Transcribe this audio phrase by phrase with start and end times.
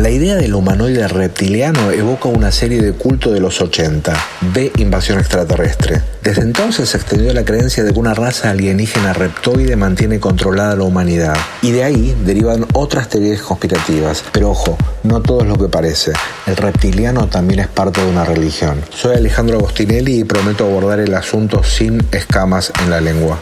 [0.00, 4.16] La idea del humanoide reptiliano evoca una serie de culto de los 80,
[4.54, 6.00] de invasión extraterrestre.
[6.22, 10.84] Desde entonces se extendió la creencia de que una raza alienígena reptoide mantiene controlada la
[10.84, 14.24] humanidad, y de ahí derivan otras teorías conspirativas.
[14.32, 16.12] Pero ojo, no todo es lo que parece.
[16.46, 18.80] El reptiliano también es parte de una religión.
[18.88, 23.38] Soy Alejandro Agostinelli y prometo abordar el asunto sin escamas en la lengua.